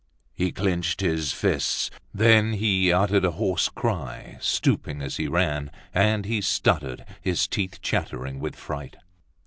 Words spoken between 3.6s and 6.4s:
cry, stooping as he ran. And